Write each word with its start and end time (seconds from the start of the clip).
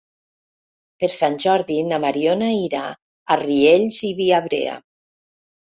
Per 1.03 1.09
Sant 1.15 1.35
Jordi 1.43 1.77
na 1.91 2.01
Mariona 2.05 2.47
irà 2.63 2.81
a 2.89 3.39
Riells 3.45 4.01
i 4.11 4.11
Viabrea. 4.23 4.81